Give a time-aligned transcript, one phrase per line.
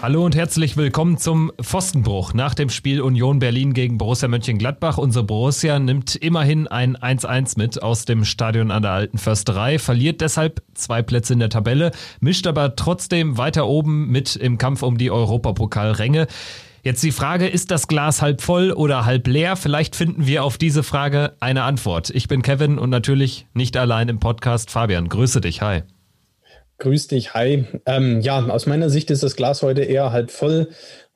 [0.00, 2.32] Hallo und herzlich willkommen zum Pfostenbruch.
[2.32, 4.96] Nach dem Spiel Union Berlin gegen Borussia Mönchengladbach.
[4.96, 10.20] Unsere Borussia nimmt immerhin ein 1-1 mit aus dem Stadion an der Alten Försterei, verliert
[10.20, 14.98] deshalb zwei Plätze in der Tabelle, mischt aber trotzdem weiter oben mit im Kampf um
[14.98, 16.28] die Europapokalränge.
[16.84, 19.56] Jetzt die Frage, ist das Glas halb voll oder halb leer?
[19.56, 22.10] Vielleicht finden wir auf diese Frage eine Antwort.
[22.10, 24.70] Ich bin Kevin und natürlich nicht allein im Podcast.
[24.70, 25.60] Fabian, grüße dich.
[25.60, 25.82] Hi.
[26.80, 27.64] Grüß dich, hi.
[27.86, 30.68] Ähm, ja, aus meiner Sicht ist das Glas heute eher halb voll.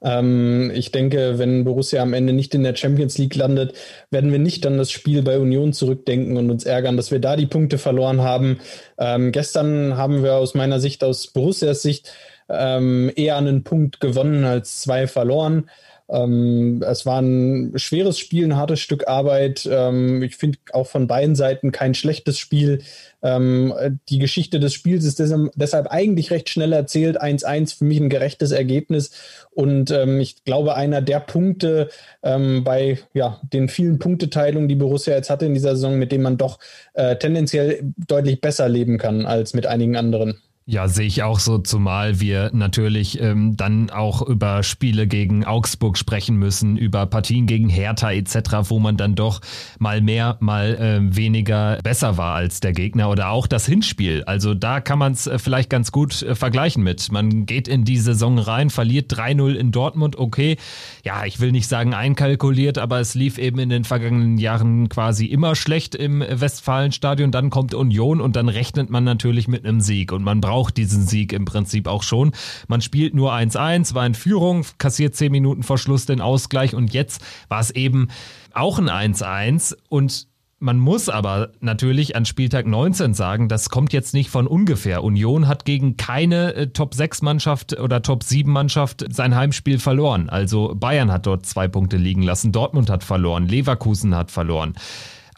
[0.03, 3.75] Ähm, ich denke, wenn Borussia am Ende nicht in der Champions League landet,
[4.11, 7.37] werden wir nicht an das Spiel bei Union zurückdenken und uns ärgern, dass wir da
[7.37, 8.59] die Punkte verloren haben.
[8.99, 12.13] Ähm, gestern haben wir aus meiner Sicht, aus Borussias Sicht,
[12.49, 15.71] ähm, eher einen Punkt gewonnen als zwei verloren.
[16.13, 19.67] Ähm, es war ein schweres Spiel, ein hartes Stück Arbeit.
[19.71, 22.83] Ähm, ich finde auch von beiden Seiten kein schlechtes Spiel.
[23.23, 23.73] Ähm,
[24.11, 25.19] die Geschichte des Spiels ist
[25.55, 27.21] deshalb, eigentlich recht schnell erzählt.
[27.21, 29.13] 1-1 für mich ein gerechtes Ergebnis.
[29.53, 31.89] Und ähm, ich glaube, einer der Punkte
[32.23, 36.25] ähm, bei ja, den vielen Punkteteilungen, die Borussia jetzt hatte in dieser Saison, mit denen
[36.25, 36.59] man doch
[36.93, 40.43] äh, tendenziell deutlich besser leben kann als mit einigen anderen.
[40.65, 45.99] Ja, sehe ich auch so, zumal wir natürlich ähm, dann auch über Spiele gegen Augsburg
[45.99, 48.37] sprechen müssen, über Partien gegen Hertha etc.,
[48.69, 49.41] wo man dann doch
[49.81, 54.23] mal mehr, mal äh, weniger besser war als der Gegner oder auch das Hinspiel.
[54.23, 57.11] Also da kann man es äh, vielleicht ganz gut äh, vergleichen mit.
[57.11, 60.59] Man geht in die Saison rein, verliert 3-0 in Dortmund, okay.
[61.03, 65.27] Ja, ich will nicht sagen einkalkuliert, aber es lief eben in den vergangenen Jahren quasi
[65.27, 67.33] immer schlecht im Westfalenstadion.
[67.33, 70.77] Dann kommt Union und dann rechnet man natürlich mit einem Sieg und man braucht braucht
[70.77, 72.33] diesen Sieg im Prinzip auch schon.
[72.69, 76.93] Man spielt nur 1-1, war in Führung, kassiert 10 Minuten vor Schluss den Ausgleich und
[76.93, 78.09] jetzt war es eben
[78.53, 84.13] auch ein 1-1 und man muss aber natürlich an Spieltag 19 sagen, das kommt jetzt
[84.13, 85.03] nicht von ungefähr.
[85.03, 90.29] Union hat gegen keine äh, Top 6 Mannschaft oder Top 7 Mannschaft sein Heimspiel verloren.
[90.29, 94.75] Also Bayern hat dort zwei Punkte liegen lassen, Dortmund hat verloren, Leverkusen hat verloren.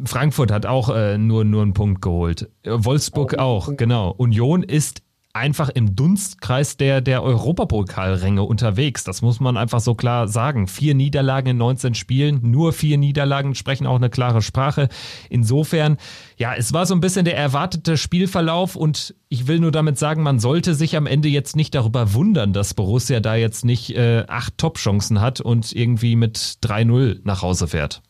[0.05, 2.51] Frankfurt hat auch äh, nur, nur einen Punkt geholt.
[2.65, 4.11] Wolfsburg auch, genau.
[4.11, 5.04] Union ist
[5.35, 9.03] einfach im Dunstkreis der, der Europapokalränge unterwegs.
[9.03, 10.69] Das muss man einfach so klar sagen.
[10.69, 14.89] Vier Niederlagen in 19 Spielen, nur vier Niederlagen sprechen auch eine klare Sprache.
[15.29, 15.99] Insofern,
[16.37, 20.23] ja, es war so ein bisschen der erwartete Spielverlauf und ich will nur damit sagen,
[20.23, 24.25] man sollte sich am Ende jetzt nicht darüber wundern, dass Borussia da jetzt nicht äh,
[24.29, 28.03] acht Top-Chancen hat und irgendwie mit 3-0 nach Hause fährt.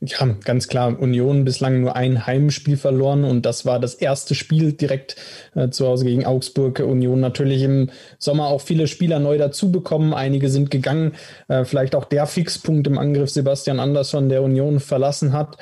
[0.00, 0.98] Ja, ganz klar.
[1.00, 5.16] Union bislang nur ein Heimspiel verloren und das war das erste Spiel direkt
[5.54, 6.80] äh, zu Hause gegen Augsburg.
[6.80, 10.14] Union natürlich im Sommer auch viele Spieler neu dazu bekommen.
[10.14, 11.12] Einige sind gegangen.
[11.48, 15.56] Äh, vielleicht auch der Fixpunkt im Angriff Sebastian Andersson, der Union verlassen hat.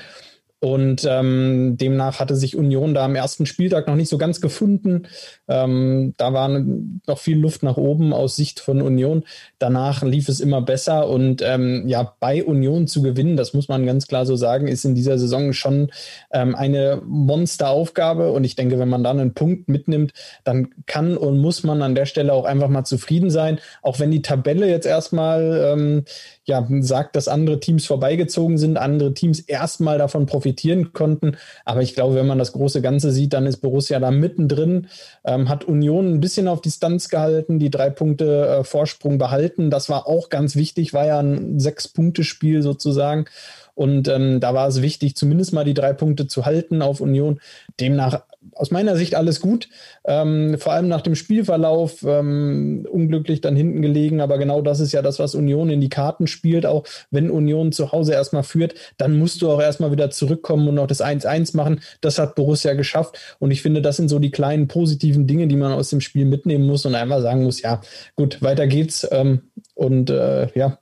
[0.61, 5.09] Und ähm, demnach hatte sich Union da am ersten Spieltag noch nicht so ganz gefunden.
[5.49, 9.25] Ähm, da war noch viel Luft nach oben aus Sicht von Union.
[9.59, 13.87] Danach lief es immer besser und ähm, ja, bei Union zu gewinnen, das muss man
[13.87, 15.93] ganz klar so sagen, ist in dieser Saison schon
[16.31, 18.31] ähm, eine Monsteraufgabe.
[18.31, 20.13] Und ich denke, wenn man dann einen Punkt mitnimmt,
[20.45, 23.61] dann kann und muss man an der Stelle auch einfach mal zufrieden sein.
[23.81, 26.05] Auch wenn die Tabelle jetzt erstmal ähm,
[26.51, 31.37] ja, sagt, dass andere Teams vorbeigezogen sind, andere Teams erstmal davon profitieren konnten.
[31.65, 34.89] Aber ich glaube, wenn man das große Ganze sieht, dann ist Borussia da mittendrin,
[35.25, 39.71] ähm, hat Union ein bisschen auf Distanz gehalten, die drei Punkte äh, Vorsprung behalten.
[39.71, 43.27] Das war auch ganz wichtig, war ja ein Sechs-Punkte-Spiel sozusagen.
[43.75, 47.41] Und ähm, da war es wichtig, zumindest mal die drei Punkte zu halten auf Union.
[47.81, 48.25] Demnach
[48.55, 49.69] aus meiner Sicht alles gut.
[50.05, 54.21] Ähm, vor allem nach dem Spielverlauf ähm, unglücklich dann hinten gelegen.
[54.21, 56.67] Aber genau das ist ja das, was Union in die Karten spielt.
[56.67, 60.75] Auch wenn Union zu Hause erstmal führt, dann musst du auch erstmal wieder zurückkommen und
[60.77, 61.81] noch das 1-1 machen.
[62.01, 63.37] Das hat Borussia geschafft.
[63.39, 66.25] Und ich finde, das sind so die kleinen positiven Dinge, die man aus dem Spiel
[66.25, 67.81] mitnehmen muss und einmal sagen muss, ja,
[68.17, 69.07] gut, weiter geht's.
[69.11, 69.43] Ähm,
[69.75, 70.79] und äh, ja,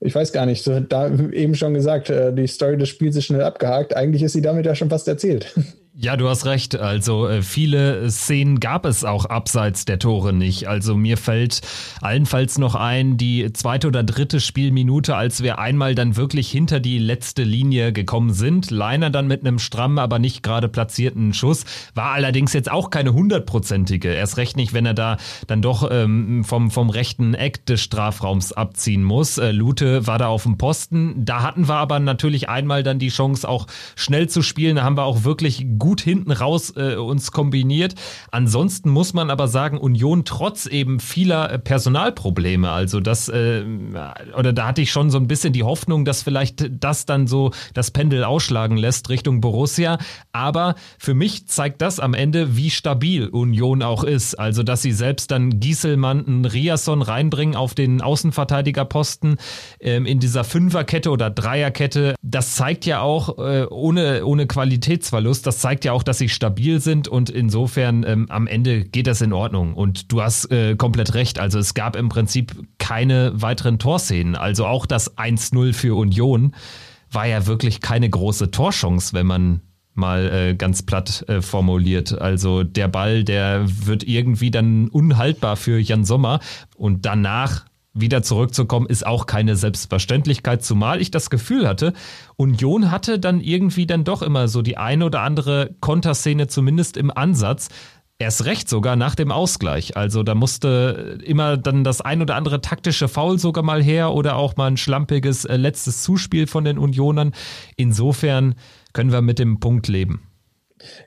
[0.00, 3.26] ich weiß gar nicht, so, da eben schon gesagt, äh, die Story des Spiels ist
[3.26, 3.94] schnell abgehakt.
[3.94, 5.54] Eigentlich ist sie damit ja schon fast erzählt.
[5.92, 6.76] Ja, du hast recht.
[6.76, 10.68] Also äh, viele Szenen gab es auch abseits der Tore nicht.
[10.68, 11.62] Also mir fällt
[12.00, 16.98] allenfalls noch ein, die zweite oder dritte Spielminute, als wir einmal dann wirklich hinter die
[16.98, 18.70] letzte Linie gekommen sind.
[18.70, 21.64] Leiner dann mit einem strammen, aber nicht gerade platzierten Schuss.
[21.94, 24.12] War allerdings jetzt auch keine hundertprozentige.
[24.12, 25.16] Erst recht nicht, wenn er da
[25.48, 29.38] dann doch ähm, vom, vom rechten Eck des Strafraums abziehen muss.
[29.38, 31.24] Äh, Lute war da auf dem Posten.
[31.24, 33.66] Da hatten wir aber natürlich einmal dann die Chance, auch
[33.96, 34.76] schnell zu spielen.
[34.76, 37.96] Da haben wir auch wirklich gut hinten raus äh, uns kombiniert.
[38.30, 43.64] Ansonsten muss man aber sagen, Union trotz eben vieler äh, Personalprobleme, also das, äh,
[44.38, 47.50] oder da hatte ich schon so ein bisschen die Hoffnung, dass vielleicht das dann so
[47.74, 49.98] das Pendel ausschlagen lässt Richtung Borussia.
[50.32, 54.38] Aber für mich zeigt das am Ende, wie stabil Union auch ist.
[54.38, 59.38] Also, dass sie selbst dann Gieselmann, einen Riasson reinbringen auf den Außenverteidigerposten
[59.80, 62.14] ähm, in dieser Fünferkette oder Dreierkette.
[62.22, 66.28] Das zeigt ja auch äh, ohne, ohne Qualitätsverlust, das zeigt zeigt ja auch, dass sie
[66.28, 69.74] stabil sind und insofern ähm, am Ende geht das in Ordnung.
[69.74, 71.38] Und du hast äh, komplett recht.
[71.38, 74.34] Also es gab im Prinzip keine weiteren Torszenen.
[74.34, 76.56] Also auch das 1-0 für Union
[77.12, 79.60] war ja wirklich keine große Torchance, wenn man
[79.94, 82.20] mal äh, ganz platt äh, formuliert.
[82.20, 86.40] Also der Ball, der wird irgendwie dann unhaltbar für Jan Sommer
[86.74, 87.66] und danach
[88.00, 91.92] wieder zurückzukommen, ist auch keine Selbstverständlichkeit, zumal ich das Gefühl hatte,
[92.36, 97.10] Union hatte dann irgendwie dann doch immer so die eine oder andere Konterszene zumindest im
[97.10, 97.68] Ansatz.
[98.18, 99.96] Erst recht sogar nach dem Ausgleich.
[99.96, 104.36] Also da musste immer dann das ein oder andere taktische Foul sogar mal her oder
[104.36, 107.32] auch mal ein schlampiges äh, letztes Zuspiel von den Unionern.
[107.76, 108.56] Insofern
[108.92, 110.29] können wir mit dem Punkt leben.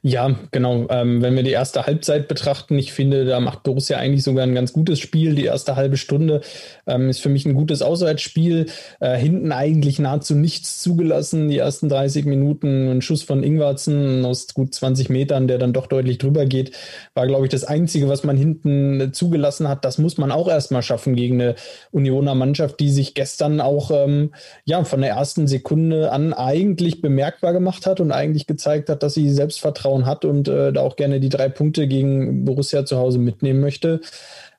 [0.02, 0.88] Ja, genau.
[0.90, 4.56] Ähm, wenn wir die erste Halbzeit betrachten, ich finde, da macht Borussia eigentlich sogar ein
[4.56, 5.36] ganz gutes Spiel.
[5.36, 6.42] Die erste halbe Stunde
[6.86, 8.68] ähm, ist für mich ein gutes Auswärtsspiel.
[9.00, 11.48] Äh, hinten eigentlich nahezu nichts zugelassen.
[11.48, 15.88] Die ersten 30 Minuten ein Schuss von Ingwarzen aus gut 20 Metern, der dann doch
[15.88, 16.76] deutlich drüber geht,
[17.14, 19.86] war, glaube ich, das Einzige, was man hinten zugelassen hat.
[19.86, 21.56] Das muss man auch erstmal schaffen gegen eine
[21.92, 24.32] Unioner Mannschaft, die sich gestern auch ähm,
[24.66, 29.14] ja, von der ersten Sekunde an eigentlich bemerkbar gemacht hat und eigentlich gezeigt hat, dass
[29.14, 32.98] sie selbst Selbstvertrauen hat und äh, da auch gerne die drei Punkte gegen Borussia zu
[32.98, 34.02] Hause mitnehmen möchte.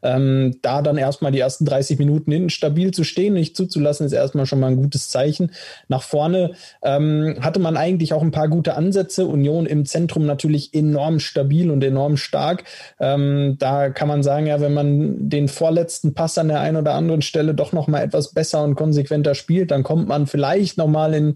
[0.02, 4.12] Ähm, da dann erstmal die ersten 30 Minuten hinten stabil zu stehen, nicht zuzulassen, ist
[4.12, 5.50] erstmal schon mal ein gutes Zeichen.
[5.88, 6.52] Nach vorne
[6.82, 9.24] ähm, hatte man eigentlich auch ein paar gute Ansätze.
[9.24, 12.64] Union im Zentrum natürlich enorm stabil und enorm stark.
[13.00, 16.92] Ähm, da kann man sagen, ja, wenn man den vorletzten Pass an der einen oder
[16.92, 20.88] anderen Stelle doch noch mal etwas besser und konsequenter spielt, dann kommt man vielleicht noch
[20.88, 21.28] mal in,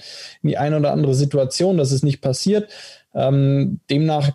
[0.42, 2.68] in die eine oder andere Situation, dass es nicht passiert.
[3.18, 4.30] Ähm, demnach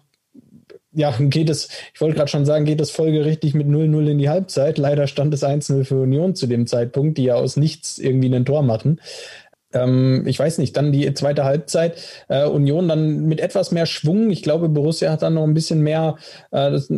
[0.95, 4.30] ja, geht es, ich wollte gerade schon sagen, geht es folgerichtig mit 0-0 in die
[4.30, 4.77] Halbzeit.
[4.77, 8.45] Leider stand es 1-0 für Union zu dem Zeitpunkt, die ja aus nichts irgendwie ein
[8.45, 9.00] Tor machen.
[9.74, 11.95] Ähm, ich weiß nicht, dann die zweite Halbzeit,
[12.27, 14.30] äh, Union dann mit etwas mehr Schwung.
[14.30, 16.15] Ich glaube, Borussia hat dann noch ein bisschen mehr,
[16.51, 16.89] äh, das,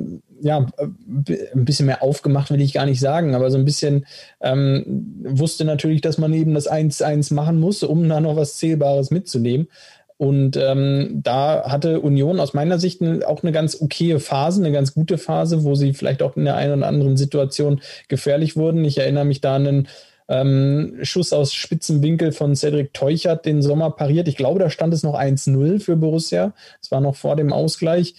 [0.42, 4.06] ja, ein bisschen mehr aufgemacht, will ich gar nicht sagen, aber so ein bisschen
[4.42, 9.12] ähm, wusste natürlich, dass man eben das 1-1 machen muss, um da noch was Zählbares
[9.12, 9.70] mitzunehmen.
[10.18, 14.94] Und ähm, da hatte Union aus meiner Sicht auch eine ganz okaye Phase, eine ganz
[14.94, 18.86] gute Phase, wo sie vielleicht auch in der einen oder anderen Situation gefährlich wurden.
[18.86, 19.88] Ich erinnere mich da an einen
[20.28, 24.28] ähm, Schuss aus spitzen Winkel von Cedric Teuchert den Sommer pariert.
[24.28, 26.54] Ich glaube, da stand es noch 1-0 für Borussia.
[26.82, 28.16] Es war noch vor dem Ausgleich.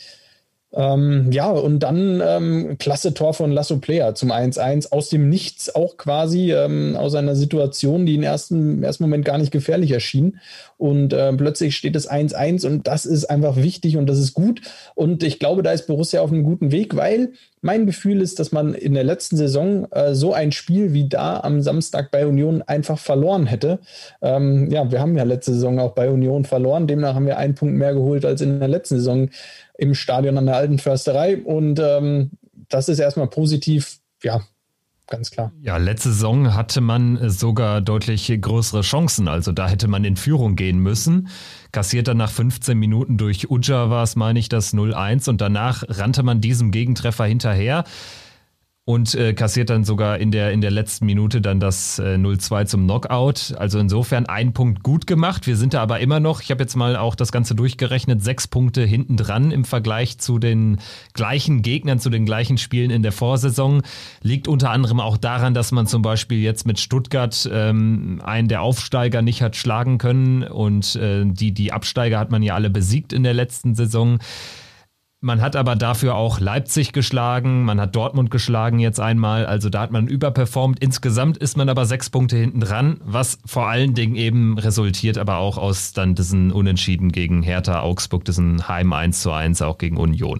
[0.77, 5.75] Ähm, ja, und dann ähm, klasse Tor von Lasso Player zum 1-1 aus dem Nichts
[5.75, 9.93] auch quasi ähm, aus einer Situation, die im ersten, im ersten Moment gar nicht gefährlich
[9.93, 10.39] erschien.
[10.77, 14.61] Und äh, plötzlich steht es 1-1 und das ist einfach wichtig und das ist gut.
[14.95, 17.33] Und ich glaube, da ist Borussia auf einem guten Weg, weil
[17.67, 21.41] mein Gefühl ist, dass man in der letzten Saison äh, so ein Spiel wie da
[21.41, 23.81] am Samstag bei Union einfach verloren hätte.
[24.23, 26.87] Ähm, ja, wir haben ja letzte Saison auch bei Union verloren.
[26.87, 29.31] Demnach haben wir einen Punkt mehr geholt als in der letzten Saison
[29.77, 31.39] im Stadion an der alten Försterei.
[31.39, 32.31] Und ähm,
[32.69, 33.99] das ist erstmal positiv.
[34.23, 34.43] Ja,
[35.07, 35.53] ganz klar.
[35.61, 39.29] Ja, letzte Saison hatte man sogar deutlich größere Chancen.
[39.29, 41.29] Also da hätte man in Führung gehen müssen.
[41.73, 45.85] Kassiert dann nach 15 Minuten durch Uja war es, meine ich, das 0-1 und danach
[45.89, 47.85] rannte man diesem Gegentreffer hinterher
[48.89, 52.67] und äh, kassiert dann sogar in der, in der letzten Minute dann das äh, 0-2
[52.67, 53.53] zum Knockout.
[53.59, 55.49] Also insofern ein Punkt gut gemacht.
[55.49, 58.47] Wir sind da aber immer noch, ich habe jetzt mal auch das Ganze durchgerechnet, sechs
[58.47, 60.79] Punkte hinten dran im Vergleich zu den
[61.15, 63.83] gleichen Gegnern, zu den gleichen Spielen in der Vorsaison.
[64.23, 68.63] Liegt unter anderem auch daran, dass man zum Beispiel jetzt mit Stuttgart ähm, einen der
[68.63, 73.13] Aufsteiger nicht hat schlagen können und äh, die, die Absteiger hat man ja alle besiegt
[73.13, 74.21] in der letzten Saison
[75.27, 79.81] Man hat aber dafür auch Leipzig geschlagen, man hat Dortmund geschlagen jetzt einmal, also da
[79.81, 80.79] hat man überperformt.
[80.79, 85.39] Insgesamt ist man aber sechs Punkte hinten dran, was vor allen Dingen eben resultiert aber
[85.39, 89.97] auch aus dann diesen Unentschieden gegen Hertha Augsburg, diesen Heim 1 zu 1 auch gegen
[89.97, 90.39] Union.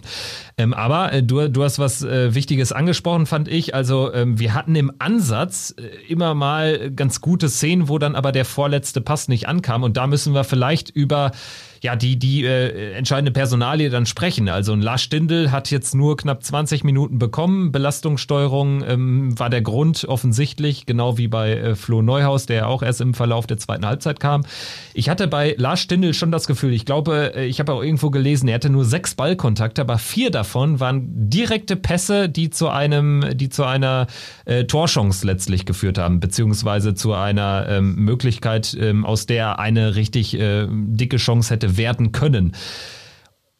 [0.57, 3.75] Ähm, aber äh, du, du hast was äh, Wichtiges angesprochen, fand ich.
[3.75, 8.31] Also ähm, wir hatten im Ansatz äh, immer mal ganz gute Szenen, wo dann aber
[8.31, 11.31] der vorletzte Pass nicht ankam und da müssen wir vielleicht über
[11.81, 14.49] ja, die, die äh, entscheidende Personalie dann sprechen.
[14.49, 17.71] Also ein Lars Stindl hat jetzt nur knapp 20 Minuten bekommen.
[17.71, 23.01] Belastungssteuerung ähm, war der Grund offensichtlich, genau wie bei äh, Flo Neuhaus, der auch erst
[23.01, 24.45] im Verlauf der zweiten Halbzeit kam.
[24.93, 28.09] Ich hatte bei Lars Stindl schon das Gefühl, ich glaube, äh, ich habe auch irgendwo
[28.09, 33.25] gelesen, er hatte nur sechs Ballkontakte, aber vier davon waren direkte Pässe, die zu einem,
[33.33, 34.07] die zu einer
[34.45, 40.39] äh, Torchance letztlich geführt haben, beziehungsweise zu einer ähm, Möglichkeit, ähm, aus der eine richtig
[40.39, 42.53] äh, dicke Chance hätte hätte werden können.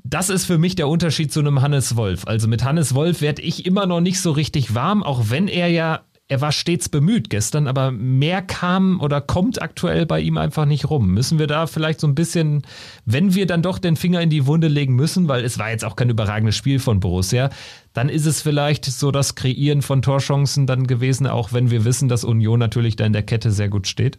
[0.04, 2.26] Das ist für mich der Unterschied zu einem Hannes Wolf.
[2.28, 5.68] Also mit Hannes Wolf werde ich immer noch nicht so richtig warm, auch wenn er
[5.68, 10.66] ja, er war stets bemüht gestern, aber mehr kam oder kommt aktuell bei ihm einfach
[10.66, 11.10] nicht rum.
[11.14, 12.62] Müssen wir da vielleicht so ein bisschen,
[13.06, 15.84] wenn wir dann doch den Finger in die Wunde legen müssen, weil es war jetzt
[15.84, 17.50] auch kein überragendes Spiel von Borussia,
[17.94, 22.08] dann ist es vielleicht so das Kreieren von Torchancen dann gewesen, auch wenn wir wissen,
[22.08, 24.18] dass Union natürlich da in der Kette sehr gut steht.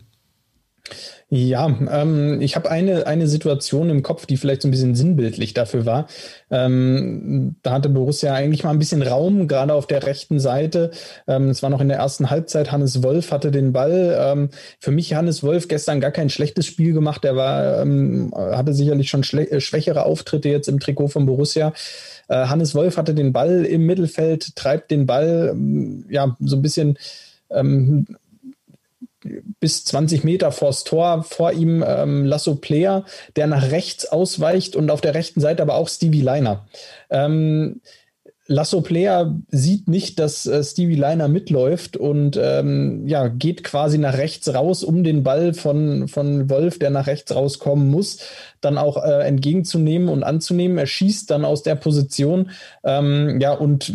[1.30, 5.52] Ja, ähm, ich habe eine, eine Situation im Kopf, die vielleicht so ein bisschen sinnbildlich
[5.52, 6.06] dafür war.
[6.50, 10.90] Ähm, da hatte Borussia eigentlich mal ein bisschen Raum, gerade auf der rechten Seite.
[11.26, 12.72] Ähm, es war noch in der ersten Halbzeit.
[12.72, 14.16] Hannes Wolf hatte den Ball.
[14.18, 14.48] Ähm,
[14.80, 17.22] für mich Hannes Wolf gestern gar kein schlechtes Spiel gemacht.
[17.26, 21.74] Er war, ähm, hatte sicherlich schon äh, schwächere Auftritte jetzt im Trikot von Borussia.
[22.28, 26.62] Äh, Hannes Wolf hatte den Ball im Mittelfeld, treibt den Ball, ähm, ja, so ein
[26.62, 26.98] bisschen
[27.50, 28.06] ähm,
[29.60, 33.04] bis 20 Meter vors Tor, vor ihm ähm, Lasso Player,
[33.36, 36.66] der nach rechts ausweicht und auf der rechten Seite aber auch Stevie Liner.
[37.10, 37.80] Ähm,
[38.50, 44.16] Lasso Player sieht nicht, dass äh, Stevie Liner mitläuft und ähm, ja, geht quasi nach
[44.16, 48.20] rechts raus, um den Ball von, von Wolf, der nach rechts rauskommen muss,
[48.62, 50.78] dann auch äh, entgegenzunehmen und anzunehmen.
[50.78, 52.50] Er schießt dann aus der Position,
[52.84, 53.92] ähm, ja, und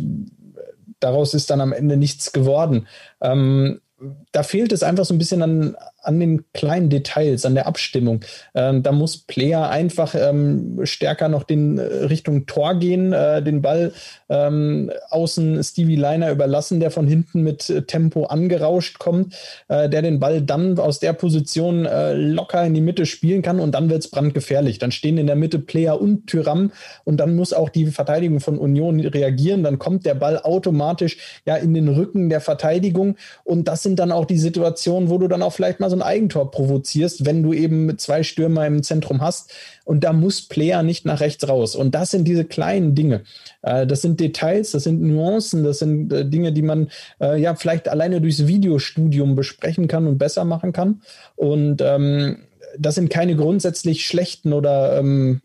[1.00, 2.88] daraus ist dann am Ende nichts geworden.
[3.22, 3.82] Ähm,
[4.32, 8.22] da fehlt es einfach so ein bisschen an, an den kleinen Details, an der Abstimmung.
[8.54, 13.62] Ähm, da muss Player einfach ähm, stärker noch den äh, Richtung Tor gehen, äh, den
[13.62, 13.94] Ball
[14.30, 19.34] ähm, außen Stevie Liner überlassen, der von hinten mit äh, Tempo angerauscht kommt,
[19.70, 23.60] äh, der den Ball dann aus der Position äh, locker in die Mitte spielen kann
[23.60, 24.80] und dann wird es brandgefährlich.
[24.80, 26.72] Dann stehen in der Mitte Player und Tyram
[27.06, 29.64] und dann muss auch die Verteidigung von Union reagieren.
[29.64, 34.12] Dann kommt der Ball automatisch ja in den Rücken der Verteidigung und das sind dann
[34.12, 37.54] auch die Situationen, wo du dann auch vielleicht mal so ein Eigentor provozierst, wenn du
[37.54, 39.54] eben zwei Stürmer im Zentrum hast.
[39.86, 41.76] Und da muss Player nicht nach rechts raus.
[41.76, 43.22] Und das sind diese kleinen Dinge.
[43.62, 46.90] Äh, das sind Details, das sind Nuancen, das sind äh, Dinge, die man
[47.22, 51.02] äh, ja vielleicht alleine durchs Videostudium besprechen kann und besser machen kann.
[51.36, 52.38] Und ähm,
[52.80, 55.42] das sind keine grundsätzlich schlechten oder ähm,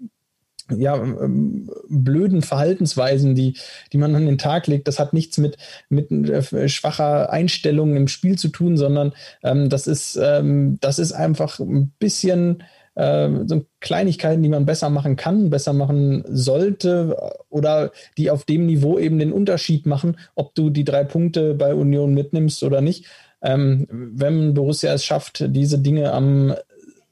[0.77, 3.57] ja, ähm, blöden Verhaltensweisen, die,
[3.93, 4.89] die man an den Tag legt.
[4.89, 5.57] Das hat nichts mit,
[5.89, 11.13] mit äh, schwacher Einstellung im Spiel zu tun, sondern ähm, das, ist, ähm, das ist
[11.13, 12.63] einfach ein bisschen
[12.95, 17.17] äh, so Kleinigkeiten, die man besser machen kann, besser machen sollte
[17.49, 21.75] oder die auf dem Niveau eben den Unterschied machen, ob du die drei Punkte bei
[21.75, 23.07] Union mitnimmst oder nicht.
[23.41, 26.55] Ähm, wenn Borussia es schafft, diese Dinge am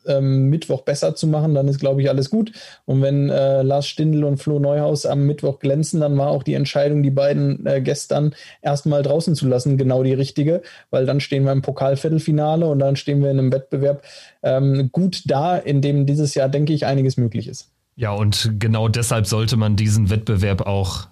[0.06, 2.52] ähm, Mittwoch besser zu machen, dann ist, glaube ich, alles gut.
[2.84, 6.54] Und wenn äh, Lars Stindl und Flo Neuhaus am Mittwoch glänzen, dann war auch die
[6.54, 11.44] Entscheidung, die beiden äh, gestern erstmal draußen zu lassen, genau die richtige, weil dann stehen
[11.44, 14.02] wir im Pokalviertelfinale und dann stehen wir in einem Wettbewerb
[14.42, 17.70] ähm, gut da, in dem dieses Jahr, denke ich, einiges möglich ist.
[17.96, 21.08] Ja, und genau deshalb sollte man diesen Wettbewerb auch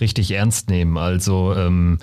[0.00, 0.96] richtig ernst nehmen.
[0.96, 1.98] Also ähm,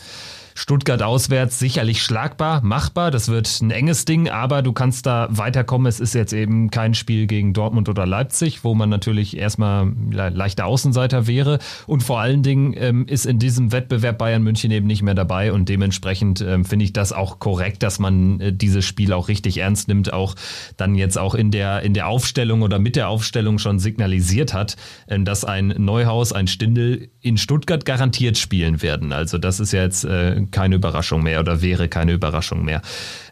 [0.58, 3.12] Stuttgart auswärts sicherlich schlagbar, machbar.
[3.12, 5.86] Das wird ein enges Ding, aber du kannst da weiterkommen.
[5.86, 10.66] Es ist jetzt eben kein Spiel gegen Dortmund oder Leipzig, wo man natürlich erstmal leichter
[10.66, 11.60] Außenseiter wäre.
[11.88, 15.52] Und vor allen Dingen ähm, ist in diesem Wettbewerb Bayern München eben nicht mehr dabei.
[15.52, 19.58] Und dementsprechend ähm, finde ich das auch korrekt, dass man äh, dieses Spiel auch richtig
[19.58, 20.36] ernst nimmt, auch
[20.78, 24.78] dann jetzt auch in der, in der Aufstellung oder mit der Aufstellung schon signalisiert hat,
[25.08, 29.12] äh, dass ein Neuhaus, ein Stindel in Stuttgart garantiert spielen werden.
[29.12, 32.82] Also das ist ja jetzt äh, keine Überraschung mehr oder wäre keine Überraschung mehr.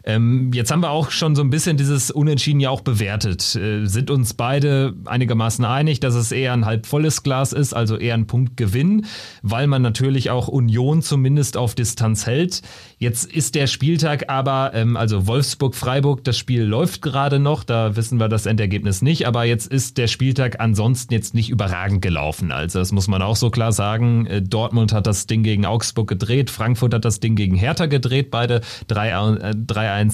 [0.06, 3.56] Ähm, jetzt haben wir auch schon so ein bisschen dieses Unentschieden ja auch bewertet.
[3.56, 7.96] Äh, sind uns beide einigermaßen einig, dass es eher ein halb volles Glas ist, also
[7.96, 9.06] eher ein Punktgewinn,
[9.42, 12.60] weil man natürlich auch Union zumindest auf Distanz hält.
[12.98, 18.20] Jetzt ist der Spieltag aber, ähm, also Wolfsburg-Freiburg, das Spiel läuft gerade noch, da wissen
[18.20, 22.52] wir das Endergebnis nicht, aber jetzt ist der Spieltag ansonsten jetzt nicht überragend gelaufen.
[22.52, 24.26] Also das muss man auch so klar sagen.
[24.26, 28.30] Äh, Dortmund hat das Ding gegen Augsburg gedreht, Frankfurt hat das Ding gegen Hertha gedreht,
[28.30, 29.54] beide 3-1 äh,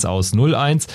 [0.05, 0.87] aus 0-1.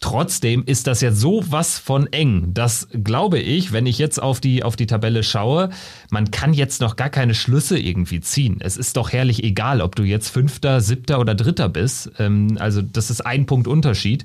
[0.00, 4.38] Trotzdem ist das jetzt so was von eng, dass glaube ich, wenn ich jetzt auf
[4.38, 5.70] die, auf die Tabelle schaue,
[6.10, 8.58] man kann jetzt noch gar keine Schlüsse irgendwie ziehen.
[8.60, 12.12] Es ist doch herrlich egal, ob du jetzt Fünfter, Siebter oder Dritter bist.
[12.20, 14.22] Ähm, also das ist ein Punkt Unterschied.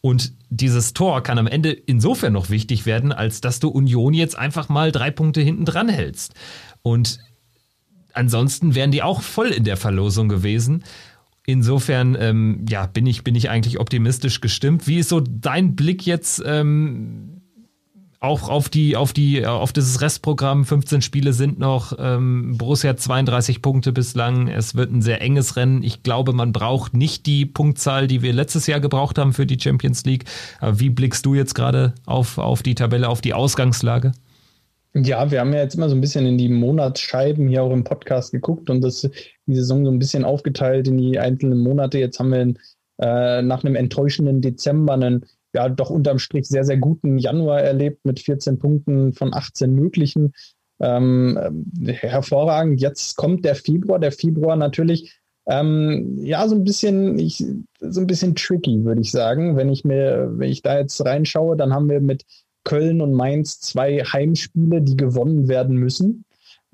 [0.00, 4.36] Und dieses Tor kann am Ende insofern noch wichtig werden, als dass du Union jetzt
[4.36, 6.34] einfach mal drei Punkte hinten dran hältst.
[6.82, 7.20] Und
[8.12, 10.82] ansonsten wären die auch voll in der Verlosung gewesen.
[11.44, 14.86] Insofern, ähm, ja, bin ich, bin ich eigentlich optimistisch gestimmt.
[14.86, 17.42] Wie ist so dein Blick jetzt ähm,
[18.20, 20.64] auch auf die, auf die, auf dieses Restprogramm?
[20.64, 21.96] 15 Spiele sind noch.
[21.98, 24.46] Ähm, Borussia hat 32 Punkte bislang.
[24.46, 25.82] Es wird ein sehr enges Rennen.
[25.82, 29.58] Ich glaube, man braucht nicht die Punktzahl, die wir letztes Jahr gebraucht haben für die
[29.58, 30.26] Champions League.
[30.60, 34.12] Aber wie blickst du jetzt gerade auf, auf die Tabelle, auf die Ausgangslage?
[34.94, 37.82] Ja, wir haben ja jetzt immer so ein bisschen in die Monatsscheiben hier auch im
[37.82, 39.08] Podcast geguckt und das,
[39.52, 41.98] die Saison so ein bisschen aufgeteilt in die einzelnen Monate.
[41.98, 42.54] Jetzt haben wir
[43.00, 48.04] äh, nach einem enttäuschenden Dezember einen ja doch unterm Strich sehr, sehr guten Januar erlebt
[48.04, 50.32] mit 14 Punkten von 18 möglichen.
[50.80, 52.80] Ähm, hervorragend.
[52.80, 53.98] Jetzt kommt der Februar.
[53.98, 57.44] Der Februar natürlich ähm, ja, so ein bisschen, ich,
[57.80, 59.56] so ein bisschen tricky, würde ich sagen.
[59.56, 62.24] Wenn ich mir, wenn ich da jetzt reinschaue, dann haben wir mit
[62.64, 66.24] Köln und Mainz zwei Heimspiele, die gewonnen werden müssen.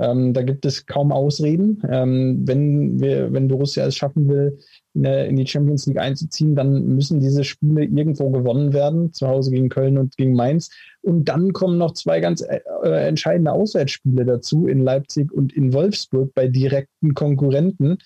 [0.01, 1.83] Ähm, da gibt es kaum Ausreden.
[1.91, 4.59] Ähm, wenn, wir, wenn Borussia es schaffen will,
[4.95, 9.51] in, in, die Champions League einzuziehen, dann müssen diese Spiele irgendwo gewonnen werden, zu Hause
[9.51, 10.71] gegen Köln und gegen Mainz.
[11.03, 15.73] Und dann kommen noch zwei ganz äh, äh entscheidende Auswärtsspiele dazu, in Leipzig und in
[15.73, 17.99] Wolfsburg bei direkten Konkurrenten.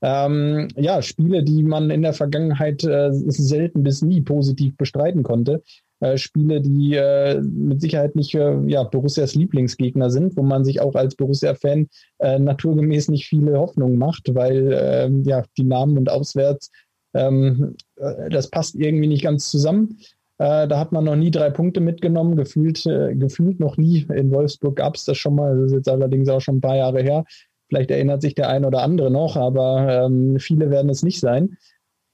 [0.00, 5.62] Ähm, ja, Spiele, die man in der Vergangenheit äh, selten bis nie positiv bestreiten konnte.
[6.00, 10.80] Äh, Spiele, die äh, mit Sicherheit nicht äh, ja, Borussias Lieblingsgegner sind, wo man sich
[10.80, 11.88] auch als Borussia-Fan
[12.18, 16.70] äh, naturgemäß nicht viele Hoffnungen macht, weil ähm, ja, die Namen und auswärts,
[17.14, 19.98] ähm, äh, das passt irgendwie nicht ganz zusammen.
[20.38, 24.06] Äh, da hat man noch nie drei Punkte mitgenommen, gefühlt, gefühlt noch nie.
[24.14, 26.76] In Wolfsburg gab es das schon mal, das ist jetzt allerdings auch schon ein paar
[26.76, 27.24] Jahre her.
[27.68, 31.56] Vielleicht erinnert sich der ein oder andere noch, aber ähm, viele werden es nicht sein.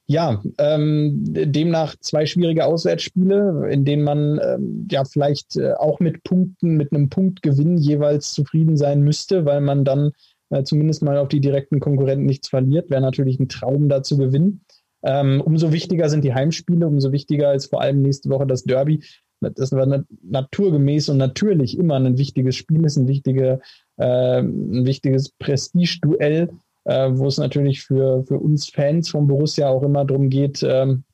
[0.07, 6.23] Ja, ähm, demnach zwei schwierige Auswärtsspiele, in denen man ähm, ja vielleicht äh, auch mit
[6.25, 10.13] Punkten, mit einem Punktgewinn jeweils zufrieden sein müsste, weil man dann
[10.51, 12.91] äh, zumindest mal auf die direkten Konkurrenten nichts verliert.
[12.91, 14.61] Wäre natürlich ein Traum da zu gewinnen.
[15.03, 19.03] Ähm, umso wichtiger sind die Heimspiele, umso wichtiger ist vor allem nächste Woche das Derby.
[19.41, 23.61] Das war naturgemäß und natürlich immer ein wichtiges Spiel, ist ein, wichtige,
[23.97, 26.51] äh, ein wichtiges Prestigeduell
[26.85, 31.05] äh, wo es natürlich für, für uns Fans von Borussia auch immer darum geht, ähm,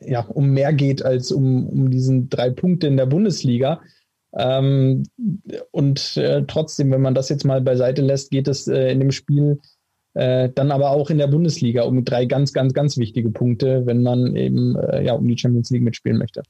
[0.00, 3.80] ja, um mehr geht als um, um diesen drei Punkte in der Bundesliga.
[4.34, 5.04] Ähm,
[5.70, 9.12] und äh, trotzdem, wenn man das jetzt mal beiseite lässt, geht es äh, in dem
[9.12, 9.60] Spiel
[10.14, 14.02] äh, dann aber auch in der Bundesliga um drei ganz, ganz, ganz wichtige Punkte, wenn
[14.02, 16.42] man eben äh, ja um die Champions League mitspielen möchte.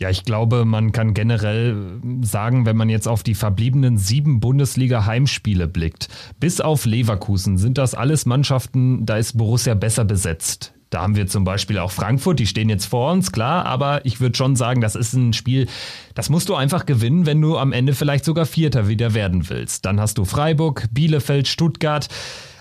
[0.00, 5.68] Ja, ich glaube, man kann generell sagen, wenn man jetzt auf die verbliebenen sieben Bundesliga-Heimspiele
[5.68, 6.08] blickt,
[6.40, 10.72] bis auf Leverkusen sind das alles Mannschaften, da ist Borussia besser besetzt.
[10.88, 14.22] Da haben wir zum Beispiel auch Frankfurt, die stehen jetzt vor uns, klar, aber ich
[14.22, 15.68] würde schon sagen, das ist ein Spiel,
[16.14, 19.84] das musst du einfach gewinnen, wenn du am Ende vielleicht sogar Vierter wieder werden willst.
[19.84, 22.08] Dann hast du Freiburg, Bielefeld, Stuttgart.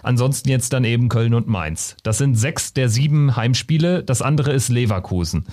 [0.03, 1.95] Ansonsten jetzt dann eben Köln und Mainz.
[2.03, 4.03] Das sind sechs der sieben Heimspiele.
[4.03, 5.45] Das andere ist Leverkusen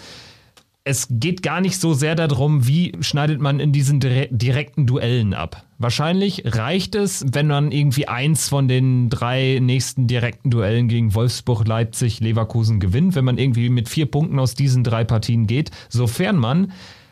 [0.87, 5.65] es geht gar nicht so sehr darum, wie schneidet man in diesen direkten Duellen ab.
[5.79, 11.67] Wahrscheinlich reicht es, wenn man irgendwie eins von den drei nächsten direkten Duellen gegen Wolfsburg,
[11.67, 16.37] Leipzig, Leverkusen gewinnt, wenn man irgendwie mit vier Punkten aus diesen drei Partien geht, sofern
[16.37, 16.71] man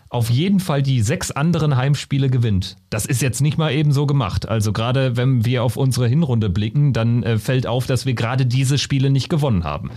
[0.08, 2.76] auf jeden Fall die sechs anderen Heimspiele gewinnt.
[2.90, 4.48] Das ist jetzt nicht mal eben so gemacht.
[4.48, 8.46] Also gerade wenn wir auf unsere Hinrunde blicken, dann äh, fällt auf, dass wir gerade
[8.46, 9.90] diese Spiele nicht gewonnen haben.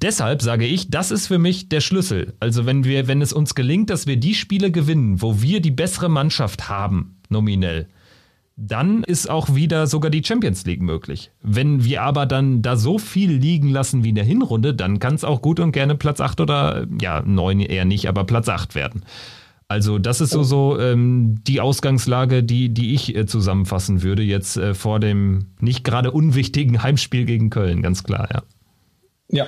[0.00, 2.34] Deshalb sage ich, das ist für mich der Schlüssel.
[2.38, 5.72] Also wenn wir, wenn es uns gelingt, dass wir die Spiele gewinnen, wo wir die
[5.72, 7.88] bessere Mannschaft haben, nominell,
[8.56, 11.30] dann ist auch wieder sogar die Champions League möglich.
[11.42, 15.14] Wenn wir aber dann da so viel liegen lassen wie in der Hinrunde, dann kann
[15.14, 18.74] es auch gut und gerne Platz 8 oder ja, 9 eher nicht, aber Platz 8
[18.74, 19.04] werden.
[19.68, 24.56] Also das ist so, so ähm, die Ausgangslage, die, die ich äh, zusammenfassen würde jetzt
[24.56, 28.42] äh, vor dem nicht gerade unwichtigen Heimspiel gegen Köln, ganz klar, ja.
[29.30, 29.46] Ja,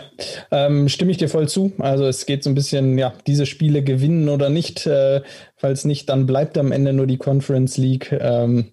[0.50, 1.72] ähm, stimme ich dir voll zu.
[1.78, 4.86] Also es geht so ein bisschen, ja, diese Spiele gewinnen oder nicht.
[4.86, 5.22] Äh,
[5.56, 8.12] falls nicht, dann bleibt am Ende nur die Conference League.
[8.12, 8.72] Ähm,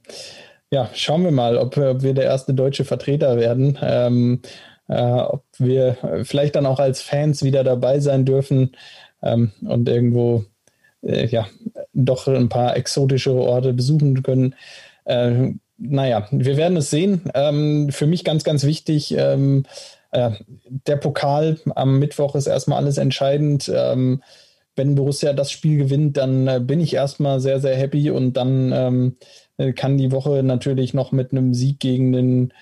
[0.70, 3.78] ja, schauen wir mal, ob, ob, wir der erste deutsche Vertreter werden.
[3.82, 4.42] Ähm,
[4.90, 8.76] äh, ob wir vielleicht dann auch als Fans wieder dabei sein dürfen
[9.24, 10.44] ähm, und irgendwo
[11.04, 11.48] äh, ja
[11.94, 14.56] doch ein paar exotische Orte besuchen können.
[15.06, 17.22] Äh, naja, wir werden es sehen.
[17.34, 19.14] Ähm, für mich ganz, ganz wichtig.
[19.18, 19.64] Ähm,
[20.12, 20.32] äh,
[20.88, 23.72] der Pokal am Mittwoch ist erstmal alles entscheidend.
[23.74, 24.22] Ähm,
[24.76, 28.72] wenn Borussia das Spiel gewinnt, dann äh, bin ich erstmal sehr, sehr happy und dann
[28.74, 32.54] ähm, kann die Woche natürlich noch mit einem Sieg gegen den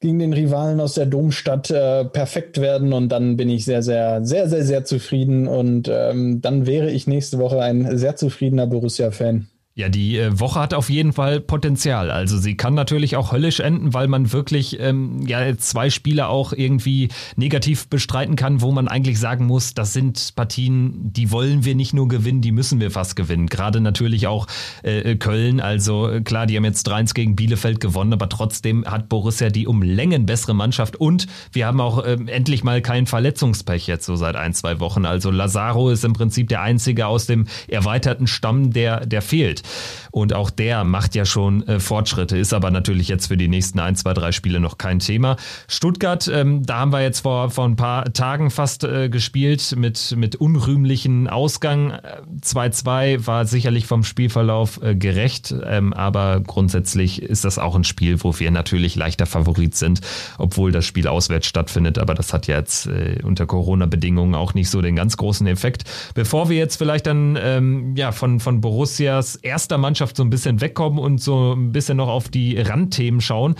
[0.00, 4.24] gegen den Rivalen aus der Domstadt äh, perfekt werden und dann bin ich sehr, sehr,
[4.24, 9.48] sehr, sehr, sehr zufrieden und ähm, dann wäre ich nächste Woche ein sehr zufriedener Borussia-Fan.
[9.78, 12.10] Ja, die äh, Woche hat auf jeden Fall Potenzial.
[12.10, 16.52] Also sie kann natürlich auch höllisch enden, weil man wirklich ähm, ja zwei Spiele auch
[16.52, 21.76] irgendwie negativ bestreiten kann, wo man eigentlich sagen muss, das sind Partien, die wollen wir
[21.76, 23.46] nicht nur gewinnen, die müssen wir fast gewinnen.
[23.46, 24.48] Gerade natürlich auch
[24.82, 25.60] äh, Köln.
[25.60, 29.68] Also äh, klar, die haben jetzt 3-1 gegen Bielefeld gewonnen, aber trotzdem hat Borussia die
[29.68, 34.16] um Längen bessere Mannschaft und wir haben auch äh, endlich mal kein Verletzungspech jetzt so
[34.16, 35.06] seit ein, zwei Wochen.
[35.06, 39.62] Also Lazaro ist im Prinzip der einzige aus dem erweiterten Stamm, der, der fehlt.
[40.10, 43.78] Und auch der macht ja schon äh, Fortschritte, ist aber natürlich jetzt für die nächsten
[43.78, 45.36] ein, zwei, drei Spiele noch kein Thema.
[45.66, 50.14] Stuttgart, ähm, da haben wir jetzt vor, vor ein paar Tagen fast äh, gespielt mit,
[50.16, 51.98] mit unrühmlichen Ausgang.
[52.42, 57.84] 2-2 äh, war sicherlich vom Spielverlauf äh, gerecht, ähm, aber grundsätzlich ist das auch ein
[57.84, 60.00] Spiel, wo wir natürlich leichter Favorit sind,
[60.38, 61.98] obwohl das Spiel auswärts stattfindet.
[61.98, 65.84] Aber das hat jetzt äh, unter Corona-Bedingungen auch nicht so den ganz großen Effekt.
[66.14, 70.60] Bevor wir jetzt vielleicht dann ähm, ja, von, von Borussias erster Mannschaft so ein bisschen
[70.60, 73.56] wegkommen und so ein bisschen noch auf die Randthemen schauen.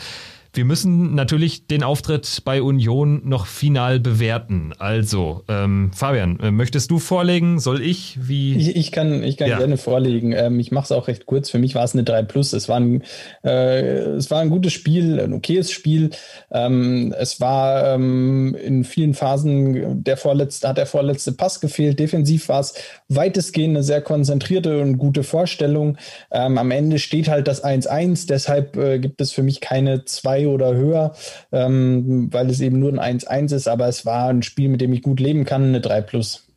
[0.59, 4.73] Wir müssen natürlich den Auftritt bei Union noch final bewerten.
[4.77, 7.61] Also, ähm, Fabian, äh, möchtest du vorlegen?
[7.61, 8.19] Soll ich?
[8.21, 8.57] Wie?
[8.57, 9.59] Ich, ich kann, ich kann ja.
[9.59, 10.33] gerne vorlegen.
[10.33, 11.49] Ähm, ich mache es auch recht kurz.
[11.49, 12.55] Für mich war es eine 3 Plus.
[12.55, 13.05] Es war ein,
[13.45, 16.11] äh, es war ein gutes Spiel, ein okayes Spiel.
[16.51, 22.01] Ähm, es war ähm, in vielen Phasen der vorletzte, hat der vorletzte Pass gefehlt.
[22.01, 22.75] Defensiv war es
[23.07, 25.99] weitestgehend eine sehr konzentrierte und gute Vorstellung.
[26.33, 28.27] Ähm, am Ende steht halt das 1-1.
[28.27, 30.05] Deshalb äh, gibt es für mich keine
[30.49, 31.15] oder höher,
[31.53, 34.93] ähm, weil es eben nur ein 1-1 ist, aber es war ein Spiel, mit dem
[34.93, 36.49] ich gut leben kann, eine 3 plus.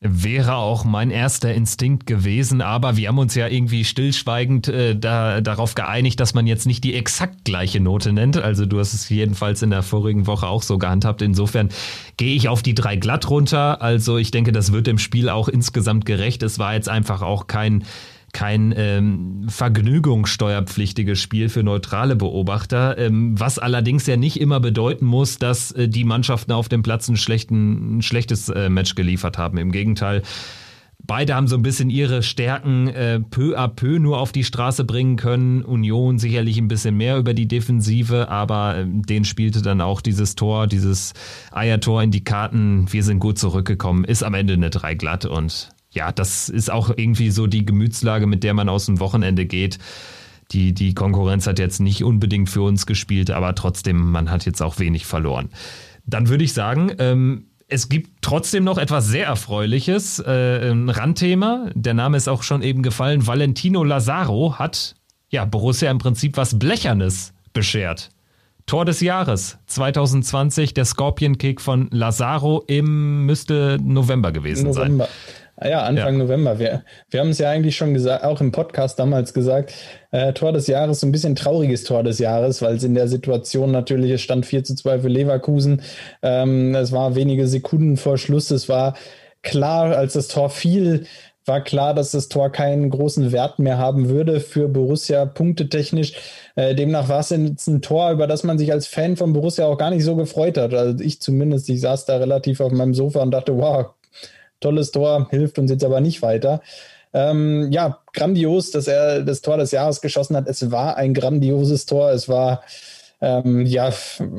[0.00, 5.40] Wäre auch mein erster Instinkt gewesen, aber wir haben uns ja irgendwie stillschweigend äh, da,
[5.40, 8.36] darauf geeinigt, dass man jetzt nicht die exakt gleiche Note nennt.
[8.36, 11.20] Also du hast es jedenfalls in der vorigen Woche auch so gehandhabt.
[11.20, 11.70] Insofern
[12.16, 13.82] gehe ich auf die drei glatt runter.
[13.82, 16.44] Also ich denke, das wird dem Spiel auch insgesamt gerecht.
[16.44, 17.82] Es war jetzt einfach auch kein
[18.32, 25.38] kein ähm, vergnügungssteuerpflichtiges Spiel für neutrale Beobachter, ähm, was allerdings ja nicht immer bedeuten muss,
[25.38, 29.58] dass äh, die Mannschaften auf dem Platz schlechten, ein schlechtes äh, Match geliefert haben.
[29.58, 30.22] Im Gegenteil,
[31.06, 34.84] Beide haben so ein bisschen ihre Stärken äh, peu à peu nur auf die Straße
[34.84, 35.62] bringen können.
[35.62, 40.34] Union sicherlich ein bisschen mehr über die Defensive, aber äh, den spielte dann auch dieses
[40.34, 41.14] Tor, dieses
[41.52, 42.92] Eiertor in die Karten.
[42.92, 44.04] Wir sind gut zurückgekommen.
[44.04, 48.28] Ist am Ende eine 3 glatt und ja, das ist auch irgendwie so die Gemütslage,
[48.28, 49.78] mit der man aus dem Wochenende geht.
[50.52, 54.62] Die, die Konkurrenz hat jetzt nicht unbedingt für uns gespielt, aber trotzdem, man hat jetzt
[54.62, 55.48] auch wenig verloren.
[56.06, 61.68] Dann würde ich sagen, ähm, es gibt trotzdem noch etwas sehr Erfreuliches, äh, ein Randthema.
[61.74, 63.26] Der Name ist auch schon eben gefallen.
[63.26, 64.94] Valentino Lazaro hat
[65.30, 68.10] ja Borussia im Prinzip was Blechernes beschert.
[68.66, 75.06] Tor des Jahres 2020, der Scorpion Kick von Lazaro im müsste November gewesen November.
[75.06, 75.14] sein.
[75.60, 76.24] Ah ja, Anfang ja.
[76.24, 76.60] November.
[76.60, 79.74] Wir, wir haben es ja eigentlich schon gesagt, auch im Podcast damals gesagt,
[80.12, 83.08] äh, Tor des Jahres, so ein bisschen trauriges Tor des Jahres, weil es in der
[83.08, 85.82] Situation natürlich, es stand 4 zu 2 für Leverkusen.
[86.22, 88.52] Ähm, es war wenige Sekunden vor Schluss.
[88.52, 88.94] Es war
[89.42, 91.06] klar, als das Tor fiel,
[91.44, 96.12] war klar, dass das Tor keinen großen Wert mehr haben würde für Borussia punktetechnisch.
[96.54, 99.66] Äh, demnach war es jetzt ein Tor, über das man sich als Fan von Borussia
[99.66, 100.72] auch gar nicht so gefreut hat.
[100.72, 103.86] Also ich zumindest, ich saß da relativ auf meinem Sofa und dachte, wow,
[104.60, 106.60] tolles Tor, hilft uns jetzt aber nicht weiter.
[107.12, 110.46] Ähm, ja, grandios, dass er das Tor des Jahres geschossen hat.
[110.46, 112.10] Es war ein grandioses Tor.
[112.10, 112.62] Es war
[113.20, 113.92] ähm, ja,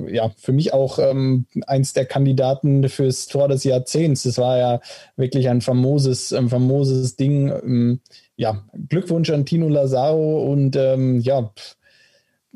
[0.08, 4.26] ja, für mich auch ähm, eins der Kandidaten fürs Tor des Jahrzehnts.
[4.26, 4.82] Es war ja
[5.18, 7.50] wirklich ein famoses, ein famoses Ding.
[7.50, 8.00] Ähm,
[8.38, 11.52] ja, Glückwunsch an Tino Lazaro und ähm, ja,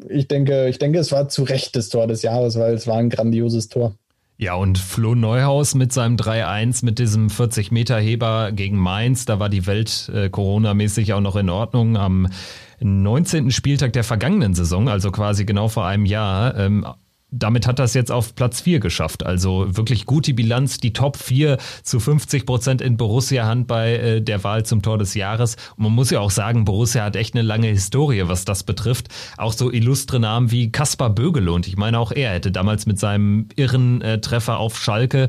[0.09, 2.97] ich denke, ich denke, es war zu Recht das Tor des Jahres, weil es war
[2.97, 3.95] ein grandioses Tor.
[4.43, 9.65] Ja, und Flo Neuhaus mit seinem 3-1 mit diesem 40-Meter-Heber gegen Mainz, da war die
[9.67, 11.95] Welt äh, Corona-mäßig auch noch in Ordnung.
[11.95, 12.27] Am
[12.81, 13.51] 19.
[13.51, 16.85] Spieltag der vergangenen Saison, also quasi genau vor einem Jahr, ähm,
[17.33, 19.25] damit hat das jetzt auf Platz 4 geschafft.
[19.25, 24.43] Also wirklich gute Bilanz, die Top 4 zu 50 Prozent in Borussia-Hand bei äh, der
[24.43, 25.55] Wahl zum Tor des Jahres.
[25.75, 29.07] Und man muss ja auch sagen, Borussia hat echt eine lange Historie, was das betrifft.
[29.37, 31.51] Auch so illustre Namen wie Kaspar Bögele.
[31.51, 35.27] Und ich meine, auch er hätte damals mit seinem irren äh, Treffer auf Schalke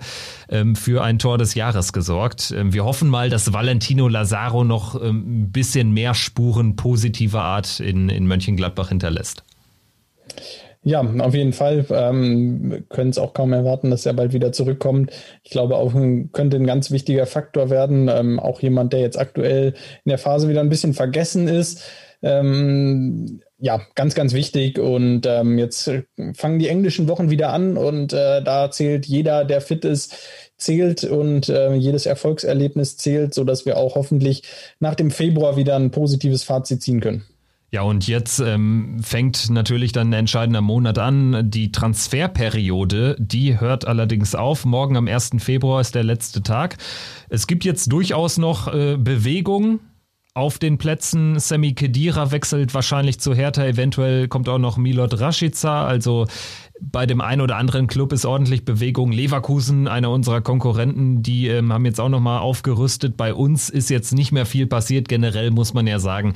[0.49, 2.53] ähm, für ein Tor des Jahres gesorgt.
[2.57, 7.81] Ähm, wir hoffen mal, dass Valentino Lazaro noch ähm, ein bisschen mehr Spuren positiver Art
[7.81, 9.43] in, in Mönchengladbach hinterlässt.
[10.87, 11.87] Ja, auf jeden Fall.
[11.90, 15.11] Ähm, können es auch kaum erwarten, dass er bald wieder zurückkommt.
[15.42, 18.09] Ich glaube, auch ein, könnte ein ganz wichtiger Faktor werden.
[18.09, 21.83] Ähm, auch jemand, der jetzt aktuell in der Phase wieder ein bisschen vergessen ist.
[22.20, 24.79] Ähm, ja, ganz, ganz wichtig.
[24.79, 25.90] Und ähm, jetzt
[26.35, 30.14] fangen die englischen Wochen wieder an und äh, da zählt jeder, der fit ist,
[30.59, 34.42] zählt und äh, jedes Erfolgserlebnis zählt, sodass wir auch hoffentlich
[34.81, 37.25] nach dem Februar wieder ein positives Fazit ziehen können.
[37.75, 41.51] Ja, und jetzt ähm, fängt natürlich dann ein entscheidender Monat an.
[41.51, 44.65] Die Transferperiode, die hört allerdings auf.
[44.65, 45.33] Morgen am 1.
[45.39, 46.77] Februar ist der letzte Tag.
[47.31, 49.81] Es gibt jetzt durchaus noch äh, Bewegung
[50.35, 51.41] auf den Plätzen.
[51.41, 53.65] Sammy Kedira wechselt wahrscheinlich zu Hertha.
[53.65, 55.85] Eventuell kommt auch noch Milot Rashica.
[55.85, 56.29] Also
[56.81, 59.11] bei dem einen oder anderen Club ist ordentlich Bewegung.
[59.11, 63.17] Leverkusen, einer unserer Konkurrenten, die ähm, haben jetzt auch nochmal aufgerüstet.
[63.17, 65.09] Bei uns ist jetzt nicht mehr viel passiert.
[65.09, 66.35] Generell muss man ja sagen,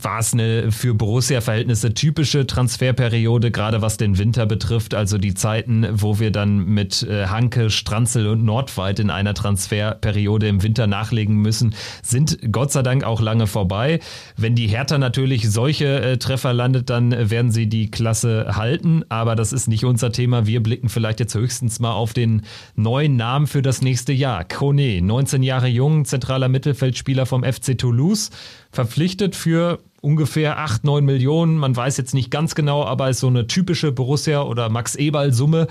[0.00, 4.94] war es eine für Borussia-Verhältnisse typische Transferperiode, gerade was den Winter betrifft.
[4.94, 10.48] Also die Zeiten, wo wir dann mit äh, Hanke, Stranzel und Nordweit in einer Transferperiode
[10.48, 14.00] im Winter nachlegen müssen, sind Gott sei Dank auch lange vorbei.
[14.36, 19.04] Wenn die Hertha natürlich solche äh, Treffer landet, dann werden sie die Klasse halten.
[19.10, 20.46] Aber das ist nicht unser Thema.
[20.46, 22.42] Wir blicken vielleicht jetzt höchstens mal auf den
[22.76, 24.44] neuen Namen für das nächste Jahr.
[24.44, 28.30] Kone, 19 Jahre jung, zentraler Mittelfeldspieler vom FC Toulouse
[28.72, 31.56] verpflichtet für ungefähr 8, 9 Millionen.
[31.56, 35.68] Man weiß jetzt nicht ganz genau, aber ist so eine typische Borussia- oder Max-Eberl-Summe.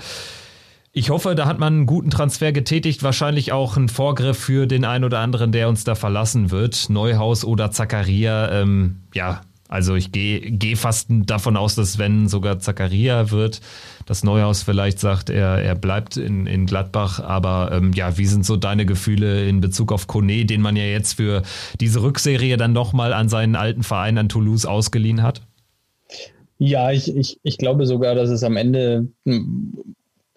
[0.94, 3.02] Ich hoffe, da hat man einen guten Transfer getätigt.
[3.02, 6.90] Wahrscheinlich auch ein Vorgriff für den einen oder anderen, der uns da verlassen wird.
[6.90, 8.50] Neuhaus oder Zakaria.
[8.50, 9.40] Ähm, ja,
[9.72, 13.62] also ich gehe geh fast davon aus, dass wenn sogar Zakaria wird,
[14.04, 17.20] dass Neuhaus vielleicht sagt, er, er bleibt in, in Gladbach.
[17.20, 20.84] Aber ähm, ja, wie sind so deine Gefühle in Bezug auf Kone, den man ja
[20.84, 21.42] jetzt für
[21.80, 25.40] diese Rückserie dann nochmal an seinen alten Verein, an Toulouse ausgeliehen hat?
[26.58, 29.72] Ja, ich, ich, ich glaube sogar, dass es am Ende, hm,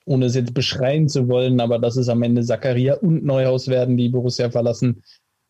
[0.06, 3.98] ohne es jetzt beschreien zu wollen, aber dass es am Ende Zakaria und Neuhaus werden,
[3.98, 5.04] die Borussia verlassen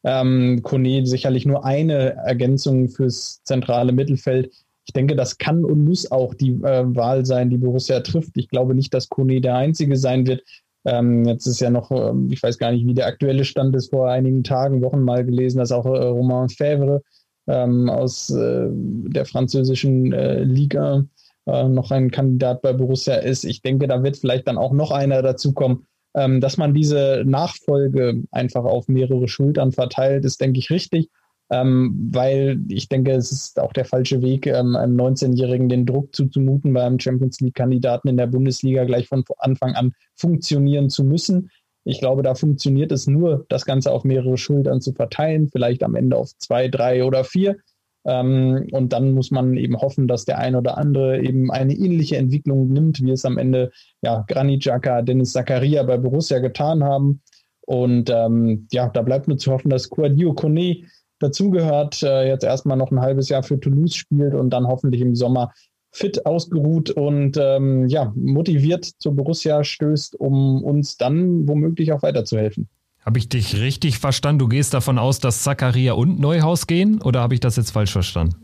[0.06, 4.54] ähm, Kone sicherlich nur eine Ergänzung fürs zentrale Mittelfeld.
[4.86, 8.38] Ich denke, das kann und muss auch die äh, Wahl sein, die Borussia trifft.
[8.38, 10.44] Ich glaube nicht, dass Kone der Einzige sein wird.
[10.86, 13.90] Ähm, jetzt ist ja noch, ähm, ich weiß gar nicht, wie der aktuelle Stand ist,
[13.90, 17.02] vor einigen Tagen, Wochen mal gelesen, dass auch äh, Romain Fèvre
[17.48, 21.04] ähm, aus äh, der französischen äh, Liga
[21.48, 23.44] äh, noch ein Kandidat bei Borussia ist.
[23.44, 28.24] Ich denke, da wird vielleicht dann auch noch einer dazukommen ähm, dass man diese Nachfolge
[28.32, 31.10] einfach auf mehrere Schultern verteilt, ist, denke ich, richtig.
[31.52, 36.16] Ähm, weil ich denke, es ist auch der falsche Weg, ähm, einem 19-Jährigen den Druck
[36.16, 41.52] zuzumuten, beim Champions League-Kandidaten in der Bundesliga gleich von Anfang an funktionieren zu müssen.
[41.84, 45.94] Ich glaube, da funktioniert es nur, das Ganze auf mehrere Schultern zu verteilen, vielleicht am
[45.94, 47.58] Ende auf zwei, drei oder vier.
[48.06, 52.18] Ähm, und dann muss man eben hoffen, dass der ein oder andere eben eine ähnliche
[52.18, 57.22] Entwicklung nimmt, wie es am Ende ja Granit Xhaka, Dennis Zakaria bei Borussia getan haben.
[57.62, 60.84] Und ähm, ja, da bleibt nur zu hoffen, dass Quadio Kone
[61.20, 65.16] dazugehört, äh, jetzt erstmal noch ein halbes Jahr für Toulouse spielt und dann hoffentlich im
[65.16, 65.52] Sommer
[65.92, 72.68] fit ausgeruht und ähm, ja, motiviert zur Borussia stößt, um uns dann womöglich auch weiterzuhelfen.
[73.06, 74.40] Habe ich dich richtig verstanden?
[74.40, 77.92] Du gehst davon aus, dass Zakaria und Neuhaus gehen oder habe ich das jetzt falsch
[77.92, 78.36] verstanden?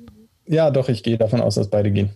[0.47, 2.11] Ja, doch, ich gehe davon aus, dass beide gehen.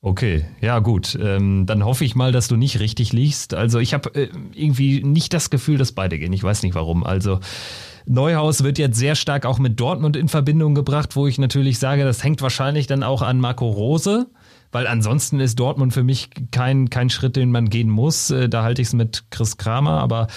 [0.00, 1.18] Okay, ja gut.
[1.20, 3.54] Ähm, dann hoffe ich mal, dass du nicht richtig liegst.
[3.54, 6.32] Also ich habe äh, irgendwie nicht das Gefühl, dass beide gehen.
[6.32, 7.04] Ich weiß nicht warum.
[7.04, 7.40] Also
[8.06, 12.04] Neuhaus wird jetzt sehr stark auch mit Dortmund in Verbindung gebracht, wo ich natürlich sage,
[12.04, 14.28] das hängt wahrscheinlich dann auch an Marco Rose
[14.72, 18.30] weil ansonsten ist Dortmund für mich kein, kein Schritt, den man gehen muss.
[18.30, 20.28] Äh, da halte ich es mit Chris Kramer, aber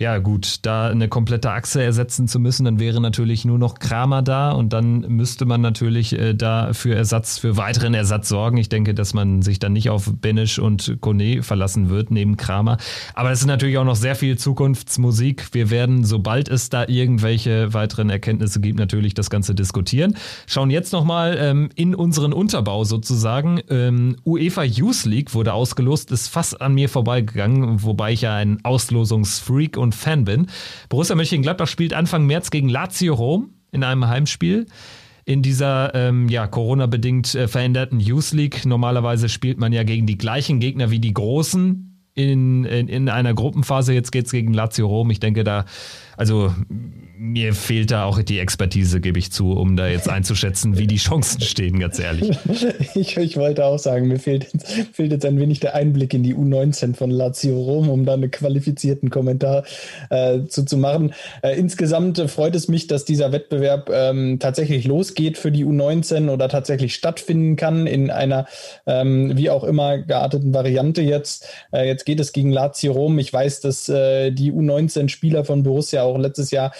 [0.00, 4.22] ja gut, da eine komplette Achse ersetzen zu müssen, dann wäre natürlich nur noch Kramer
[4.22, 8.56] da und dann müsste man natürlich äh, da für Ersatz, für weiteren Ersatz sorgen.
[8.56, 12.78] Ich denke, dass man sich dann nicht auf Benisch und Kone verlassen wird, neben Kramer.
[13.14, 15.48] Aber es ist natürlich auch noch sehr viel Zukunftsmusik.
[15.52, 20.16] Wir werden, sobald es da irgendwelche weiteren Erkenntnisse gibt, natürlich das Ganze diskutieren.
[20.46, 23.60] Schauen jetzt nochmal ähm, in unseren Unterbau sozusagen.
[23.68, 28.60] Ähm, UEFA Youth League wurde ausgelost, ist fast an mir vorbeigegangen, wobei ich ja ein
[28.64, 30.46] Auslosungsfreak und und Fan bin.
[30.88, 34.66] Borussia Mönchengladbach spielt Anfang März gegen Lazio Rom in einem Heimspiel.
[35.24, 38.64] in dieser ähm, ja, Corona-bedingt äh, veränderten Youth League.
[38.64, 43.34] Normalerweise spielt man ja gegen die gleichen Gegner wie die Großen in, in, in einer
[43.34, 43.92] Gruppenphase.
[43.92, 45.10] Jetzt geht es gegen Lazio Rom.
[45.10, 45.66] Ich denke, da,
[46.16, 46.52] also
[47.20, 50.96] mir fehlt da auch die Expertise, gebe ich zu, um da jetzt einzuschätzen, wie die
[50.96, 52.36] Chancen stehen, ganz ehrlich.
[52.94, 54.48] Ich, ich wollte auch sagen, mir fehlt,
[54.92, 58.30] fehlt jetzt ein wenig der Einblick in die U19 von Lazio Rom, um da einen
[58.30, 59.64] qualifizierten Kommentar
[60.08, 61.12] äh, zu, zu machen.
[61.42, 66.48] Äh, insgesamt freut es mich, dass dieser Wettbewerb ähm, tatsächlich losgeht für die U19 oder
[66.48, 68.46] tatsächlich stattfinden kann in einer
[68.86, 71.46] ähm, wie auch immer gearteten Variante jetzt.
[71.72, 73.18] Äh, jetzt geht es gegen Lazio Rom.
[73.18, 76.72] Ich weiß, dass äh, die U19-Spieler von Borussia auch letztes Jahr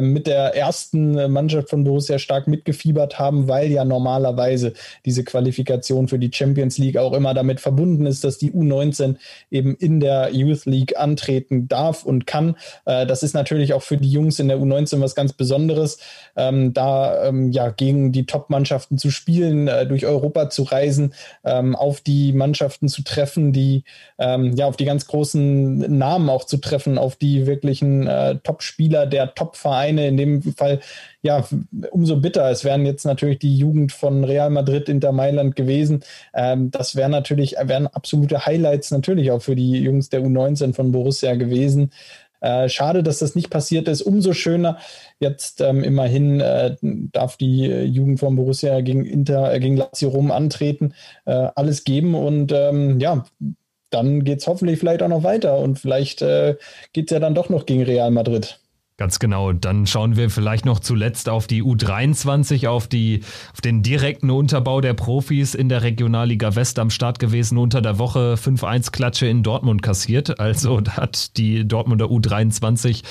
[0.00, 4.72] mit der ersten Mannschaft von Borussia stark mitgefiebert haben, weil ja normalerweise
[5.04, 9.16] diese Qualifikation für die Champions League auch immer damit verbunden ist, dass die U19
[9.50, 12.56] eben in der Youth League antreten darf und kann.
[12.84, 15.98] Äh, das ist natürlich auch für die Jungs in der U19 was ganz Besonderes,
[16.36, 22.00] ähm, da ähm, ja gegen die Top-Mannschaften zu spielen, äh, durch Europa zu reisen, auf
[22.00, 23.84] die Mannschaften zu treffen, die
[24.18, 29.34] ja auf die ganz großen Namen auch zu treffen, auf die wirklichen äh, Top-Spieler der
[29.34, 30.80] Top-Vereine Vereine, in dem Fall
[31.22, 31.44] ja
[31.90, 32.50] umso bitter.
[32.50, 36.02] Es wären jetzt natürlich die Jugend von Real Madrid, Inter Mailand gewesen.
[36.34, 40.92] Ähm, das wären natürlich, wären absolute Highlights natürlich auch für die Jungs der U19 von
[40.92, 41.90] Borussia gewesen.
[42.40, 44.02] Äh, schade, dass das nicht passiert ist.
[44.02, 44.78] Umso schöner.
[45.18, 50.30] Jetzt ähm, immerhin äh, darf die Jugend von Borussia gegen Inter, äh, gegen Lazio Rom
[50.30, 53.24] antreten, äh, alles geben und ähm, ja,
[53.90, 56.56] dann geht es hoffentlich vielleicht auch noch weiter und vielleicht äh,
[56.92, 58.58] geht es ja dann doch noch gegen Real Madrid.
[58.98, 59.52] Ganz genau.
[59.52, 63.20] Dann schauen wir vielleicht noch zuletzt auf die U23, auf, die,
[63.52, 67.58] auf den direkten Unterbau der Profis in der Regionalliga West am Start gewesen.
[67.58, 70.40] Unter der Woche 5-1-Klatsche in Dortmund kassiert.
[70.40, 73.02] Also hat die Dortmunder U23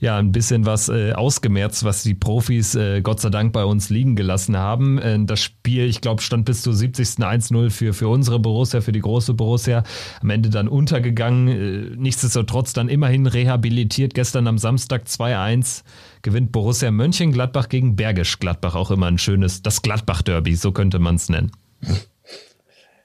[0.00, 3.90] ja ein bisschen was äh, ausgemerzt, was die Profis äh, Gott sei Dank bei uns
[3.90, 4.98] liegen gelassen haben.
[4.98, 7.20] Äh, das Spiel, ich glaube, stand bis zur 70.
[7.20, 9.84] 1-0 für, für unsere Borussia, für die große Borussia.
[10.20, 11.48] Am Ende dann untergegangen.
[11.48, 14.14] Äh, nichtsdestotrotz dann immerhin rehabilitiert.
[14.14, 15.84] Gestern am Samstag 2-1
[16.22, 18.74] gewinnt Borussia Mönchengladbach gegen Bergisch Gladbach.
[18.74, 21.52] Auch immer ein schönes, das Gladbach-Derby, so könnte man es nennen.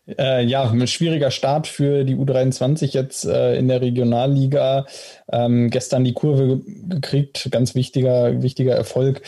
[0.08, 4.86] Äh, ja, ein schwieriger Start für die U23 jetzt äh, in der Regionalliga.
[5.32, 9.22] Ähm, gestern die Kurve gekriegt, ganz wichtiger, wichtiger Erfolg.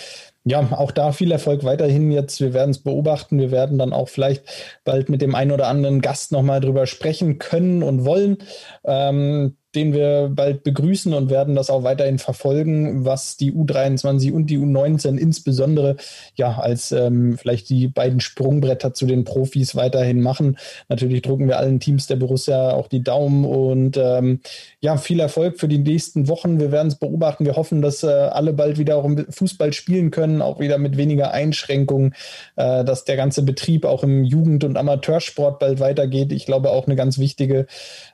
[0.44, 2.40] Ja, auch da viel Erfolg weiterhin jetzt.
[2.40, 3.40] Wir werden es beobachten.
[3.40, 4.44] Wir werden dann auch vielleicht
[4.86, 8.38] bald mit dem einen oder anderen Gast nochmal drüber sprechen können und wollen.
[8.86, 14.48] Ähm, den wir bald begrüßen und werden das auch weiterhin verfolgen, was die U23 und
[14.48, 15.98] die U19 insbesondere
[16.36, 20.58] ja als ähm, vielleicht die beiden Sprungbretter zu den Profis weiterhin machen.
[20.90, 24.40] Natürlich drucken wir allen Teams der Borussia auch die Daumen und ähm,
[24.80, 26.60] ja, viel Erfolg für die nächsten Wochen.
[26.60, 27.46] Wir werden es beobachten.
[27.46, 31.32] Wir hoffen, dass äh, alle bald wieder auch Fußball spielen können, auch wieder mit weniger
[31.32, 32.14] Einschränkungen,
[32.56, 36.32] äh, dass der ganze Betrieb auch im Jugend- und Amateursport bald weitergeht.
[36.32, 37.68] Ich glaube auch eine ganz wichtige,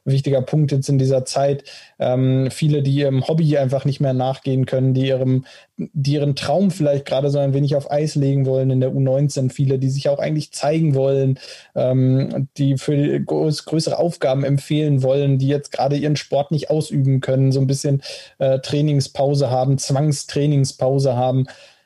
[0.06, 1.64] wichtiger Punkt jetzt in dieser Zeit Zeit.
[2.00, 5.46] Ähm, viele, die ihrem Hobby einfach nicht mehr nachgehen können, die ihrem,
[5.78, 9.52] die ihren Traum vielleicht gerade so ein wenig auf Eis legen wollen in der U19.
[9.52, 11.40] Viele, die sich auch eigentlich zeigen wollen,
[11.76, 17.22] ähm, die für groß, größere Aufgaben empfehlen wollen, die jetzt gerade ihren Sport nicht ausüben
[17.22, 18.02] können, so ein bisschen
[18.40, 21.46] äh, Trainingspause haben, Zwangstrainingspause haben.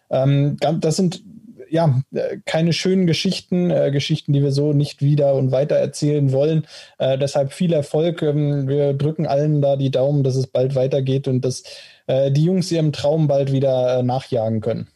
[0.10, 1.22] Ähm, das sind
[1.70, 6.32] ja, äh, keine schönen Geschichten, äh, Geschichten, die wir so nicht wieder und weiter erzählen
[6.32, 6.66] wollen.
[6.98, 8.22] Äh, deshalb viel Erfolg.
[8.22, 11.64] Ähm, wir drücken allen da die Daumen, dass es bald weitergeht und dass
[12.08, 14.88] äh, die Jungs ihrem Traum bald wieder äh, nachjagen können.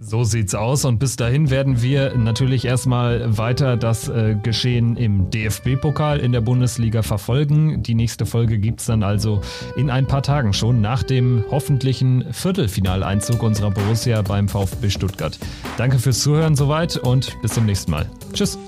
[0.00, 5.30] So sieht's aus und bis dahin werden wir natürlich erstmal weiter das äh, Geschehen im
[5.30, 7.80] DFB-Pokal in der Bundesliga verfolgen.
[7.84, 9.40] Die nächste Folge gibt's dann also
[9.76, 15.38] in ein paar Tagen schon nach dem hoffentlichen Viertelfinaleinzug unserer Borussia beim VfB Stuttgart.
[15.78, 18.10] Danke fürs Zuhören soweit und bis zum nächsten Mal.
[18.32, 18.58] Tschüss.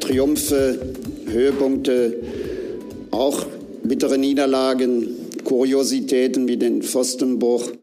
[0.00, 0.78] Triumphe,
[1.26, 2.14] Höhepunkte,
[3.12, 3.46] auch
[3.82, 5.08] bittere Niederlagen,
[5.42, 7.70] Kuriositäten wie den Pfostenbruch.